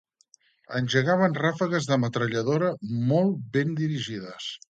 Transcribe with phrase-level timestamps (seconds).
[0.79, 2.73] Engegaven ràfegues de metralladora
[3.13, 4.51] molt ben dirigides